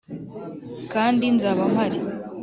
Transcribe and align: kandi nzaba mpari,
kandi 0.93 1.25
nzaba 1.35 1.63
mpari, 1.71 1.97